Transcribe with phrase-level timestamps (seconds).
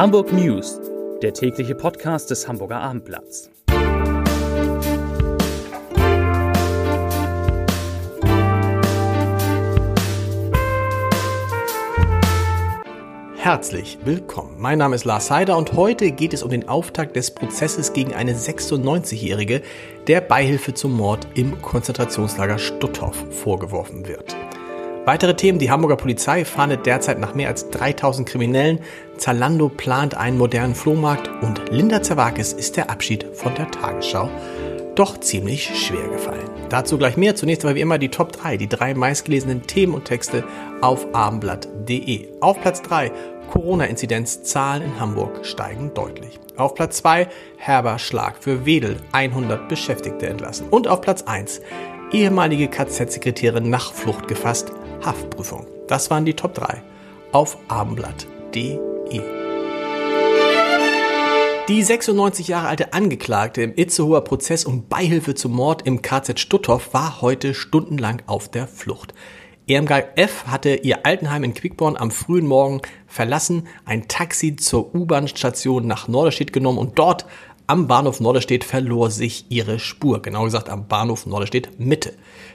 [0.00, 0.80] Hamburg News,
[1.20, 3.50] der tägliche Podcast des Hamburger Abendblatts.
[13.36, 14.54] Herzlich willkommen.
[14.58, 18.14] Mein Name ist Lars Heider und heute geht es um den Auftakt des Prozesses gegen
[18.14, 19.60] eine 96-Jährige,
[20.06, 24.34] der Beihilfe zum Mord im Konzentrationslager Stutthof vorgeworfen wird.
[25.06, 28.80] Weitere Themen, die Hamburger Polizei fahndet derzeit nach mehr als 3000 Kriminellen,
[29.16, 34.28] Zalando plant einen modernen Flohmarkt und Linda Zerwakis ist der Abschied von der Tagesschau
[34.94, 36.50] doch ziemlich schwer gefallen.
[36.68, 37.34] Dazu gleich mehr.
[37.34, 40.44] Zunächst aber wie immer die Top 3, die drei meistgelesenen Themen und Texte
[40.82, 42.28] auf abendblatt.de.
[42.40, 43.10] Auf Platz 3
[43.50, 46.38] Corona-Inzidenzzahlen in Hamburg steigen deutlich.
[46.56, 50.68] Auf Platz 2 herber Schlag für Wedel, 100 Beschäftigte entlassen.
[50.68, 51.62] Und auf Platz 1
[52.12, 54.72] ehemalige KZ-Sekretärin nach Flucht gefasst,
[55.04, 55.66] Haftprüfung.
[55.88, 56.82] Das waren die Top 3
[57.32, 58.80] auf abendblatt.de.
[61.68, 66.92] Die 96 Jahre alte Angeklagte im Itzehoer Prozess um Beihilfe zum Mord im KZ Stutthof
[66.92, 69.14] war heute stundenlang auf der Flucht.
[69.66, 70.46] Irmgard F.
[70.48, 76.52] hatte ihr Altenheim in Quickborn am frühen Morgen verlassen, ein Taxi zur U-Bahn-Station nach Norderstedt
[76.52, 77.24] genommen und dort
[77.70, 82.14] am Bahnhof Norderstedt verlor sich ihre Spur, genau gesagt am Bahnhof Norderstedt Mitte.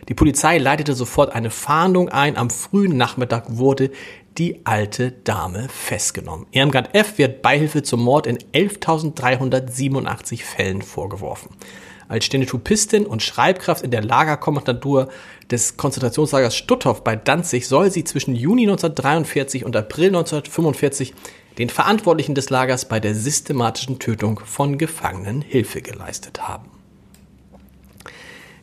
[0.10, 2.36] Die Polizei leitete sofort eine Fahndung ein.
[2.36, 3.92] Am frühen Nachmittag wurde
[4.38, 6.48] die alte Dame festgenommen.
[6.52, 7.18] Irmgard F.
[7.18, 11.48] wird Beihilfe zum Mord in 11.387 Fällen vorgeworfen.
[12.10, 15.08] Als Stenotypistin und Schreibkraft in der Lagerkommandantur
[15.50, 21.14] des Konzentrationslagers Stutthof bei Danzig soll sie zwischen Juni 1943 und April 1945
[21.58, 26.70] den Verantwortlichen des Lagers bei der systematischen Tötung von Gefangenen Hilfe geleistet haben.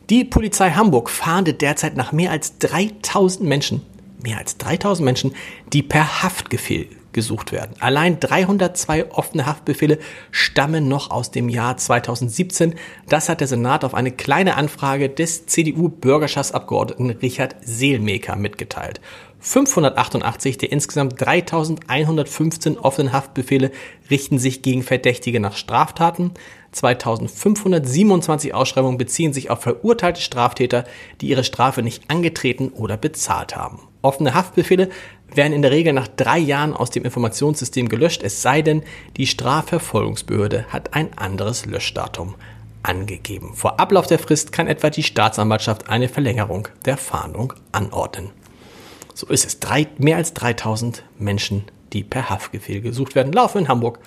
[0.09, 3.81] Die Polizei Hamburg fahndet derzeit nach mehr als 3000 Menschen,
[4.21, 5.35] mehr als 3000 Menschen,
[5.71, 7.75] die per Haftbefehl gesucht werden.
[7.79, 9.99] Allein 302 offene Haftbefehle
[10.31, 12.75] stammen noch aus dem Jahr 2017.
[13.07, 18.99] Das hat der Senat auf eine kleine Anfrage des CDU-Bürgerschaftsabgeordneten Richard Seelmeker mitgeteilt.
[19.43, 23.71] 588 der insgesamt 3115 offenen Haftbefehle
[24.09, 26.31] richten sich gegen Verdächtige nach Straftaten.
[26.71, 30.85] 2527 Ausschreibungen beziehen sich auf verurteilte Straftäter,
[31.19, 33.81] die ihre Strafe nicht angetreten oder bezahlt haben.
[34.01, 34.89] Offene Haftbefehle
[35.37, 38.83] werden in der Regel nach drei Jahren aus dem Informationssystem gelöscht, es sei denn,
[39.17, 42.35] die Strafverfolgungsbehörde hat ein anderes Löschdatum
[42.83, 43.53] angegeben.
[43.53, 48.31] Vor Ablauf der Frist kann etwa die Staatsanwaltschaft eine Verlängerung der Fahndung anordnen.
[49.13, 49.59] So ist es.
[49.59, 51.63] Drei, mehr als 3000 Menschen,
[51.93, 53.99] die per Haftbefehl gesucht werden, laufen in Hamburg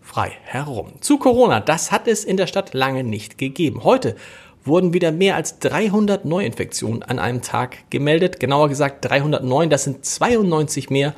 [0.00, 0.92] frei herum.
[1.00, 3.84] Zu Corona, das hat es in der Stadt lange nicht gegeben.
[3.84, 4.16] Heute
[4.64, 8.40] wurden wieder mehr als 300 Neuinfektionen an einem Tag gemeldet.
[8.40, 11.14] Genauer gesagt 309, das sind 92 mehr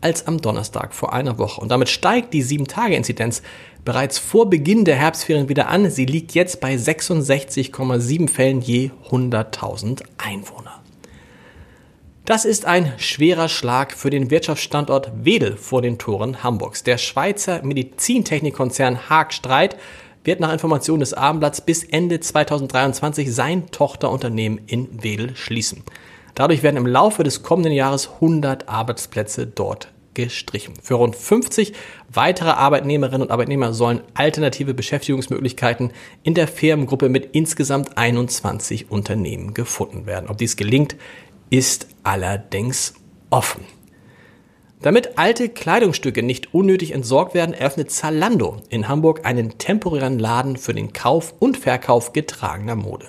[0.00, 1.60] als am Donnerstag vor einer Woche.
[1.60, 3.42] Und damit steigt die 7-Tage-Inzidenz
[3.84, 5.90] bereits vor Beginn der Herbstferien wieder an.
[5.90, 10.80] Sie liegt jetzt bei 66,7 Fällen je 100.000 Einwohner.
[12.26, 16.82] Das ist ein schwerer Schlag für den Wirtschaftsstandort Wedel vor den Toren Hamburgs.
[16.82, 19.76] Der Schweizer Medizintechnikkonzern Haag Streit
[20.24, 25.84] wird nach Informationen des Abendblatts bis Ende 2023 sein Tochterunternehmen in Wedel schließen.
[26.34, 30.74] Dadurch werden im Laufe des kommenden Jahres 100 Arbeitsplätze dort gestrichen.
[30.82, 31.72] Für rund 50
[32.12, 35.92] weitere Arbeitnehmerinnen und Arbeitnehmer sollen alternative Beschäftigungsmöglichkeiten
[36.22, 40.28] in der Firmengruppe mit insgesamt 21 Unternehmen gefunden werden.
[40.30, 40.96] Ob dies gelingt,
[41.50, 42.94] ist allerdings
[43.30, 43.64] offen.
[44.84, 50.74] Damit alte Kleidungsstücke nicht unnötig entsorgt werden, eröffnet Zalando in Hamburg einen temporären Laden für
[50.74, 53.06] den Kauf und Verkauf getragener Mode.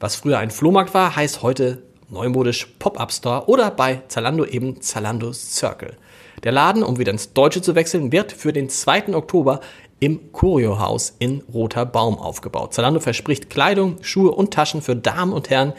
[0.00, 5.32] Was früher ein Flohmarkt war, heißt heute neumodisch Pop-up Store oder bei Zalando eben Zalando
[5.32, 5.96] Circle.
[6.42, 9.14] Der Laden, um wieder ins Deutsche zu wechseln, wird für den 2.
[9.14, 9.60] Oktober
[10.00, 12.74] im Curio Haus in Roter Baum aufgebaut.
[12.74, 15.72] Zalando verspricht Kleidung, Schuhe und Taschen für Damen und Herren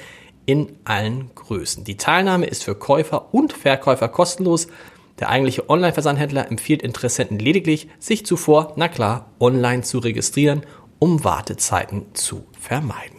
[0.45, 1.83] in allen Größen.
[1.83, 4.67] Die Teilnahme ist für Käufer und Verkäufer kostenlos.
[5.19, 10.61] Der eigentliche Online-Versandhändler empfiehlt Interessenten lediglich, sich zuvor, na klar, online zu registrieren,
[10.99, 13.17] um Wartezeiten zu vermeiden.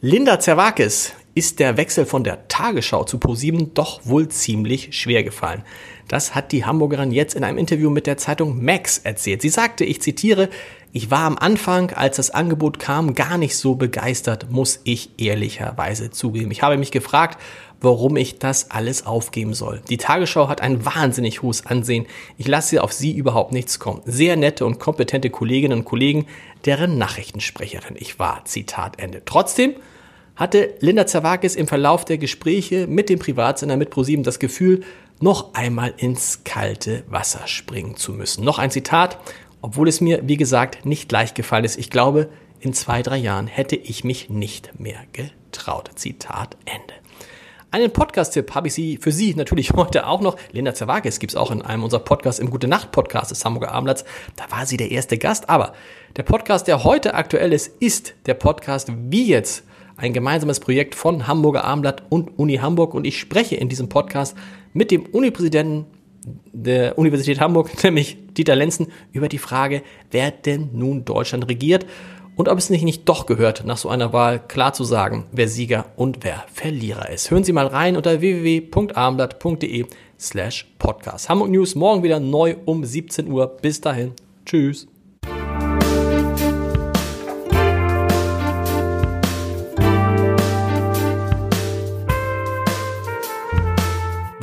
[0.00, 5.62] Linda Zerwakis ist der Wechsel von der Tagesschau zu ProSieben doch wohl ziemlich schwer gefallen.
[6.08, 9.42] Das hat die Hamburgerin jetzt in einem Interview mit der Zeitung Max erzählt.
[9.42, 10.48] Sie sagte, ich zitiere,
[10.96, 16.12] ich war am Anfang, als das Angebot kam, gar nicht so begeistert, muss ich ehrlicherweise
[16.12, 16.52] zugeben.
[16.52, 17.42] Ich habe mich gefragt,
[17.80, 19.82] warum ich das alles aufgeben soll.
[19.90, 22.06] Die Tagesschau hat ein wahnsinnig hohes Ansehen.
[22.38, 24.02] Ich lasse auf sie überhaupt nichts kommen.
[24.04, 26.26] Sehr nette und kompetente Kolleginnen und Kollegen,
[26.64, 28.44] deren Nachrichtensprecherin ich war.
[28.44, 29.22] Zitat Ende.
[29.24, 29.74] Trotzdem
[30.36, 34.84] hatte Linda Zerwakis im Verlauf der Gespräche mit dem Privatsender mit ProSieben das Gefühl,
[35.20, 38.44] noch einmal ins kalte Wasser springen zu müssen.
[38.44, 39.18] Noch ein Zitat,
[39.64, 41.78] obwohl es mir, wie gesagt, nicht leicht gefallen ist.
[41.78, 42.28] Ich glaube,
[42.60, 45.90] in zwei, drei Jahren hätte ich mich nicht mehr getraut.
[45.94, 46.92] Zitat Ende.
[47.70, 50.36] Einen Podcast-Tipp habe ich Sie für Sie natürlich heute auch noch.
[50.52, 53.72] Linda Zerwakis gibt es auch in einem unserer Podcasts, im Gute Nacht Podcast des Hamburger
[53.72, 54.04] Abendblatts.
[54.36, 55.48] Da war sie der erste Gast.
[55.48, 55.72] Aber
[56.14, 59.64] der Podcast, der heute aktuell ist, ist der Podcast Wie jetzt?
[59.96, 62.92] Ein gemeinsames Projekt von Hamburger Abendblatt und Uni Hamburg.
[62.92, 64.36] Und ich spreche in diesem Podcast
[64.74, 65.86] mit dem Unipräsidenten
[66.52, 71.86] der Universität Hamburg, nämlich Dieter Lenzen, über die Frage, wer denn nun Deutschland regiert
[72.36, 75.48] und ob es nicht, nicht doch gehört, nach so einer Wahl klar zu sagen, wer
[75.48, 77.30] Sieger und wer Verlierer ist.
[77.30, 79.86] Hören Sie mal rein unter www.abendblatt.de
[80.18, 81.28] slash podcast.
[81.28, 83.46] Hamburg News morgen wieder neu um 17 Uhr.
[83.46, 84.12] Bis dahin.
[84.44, 84.88] Tschüss.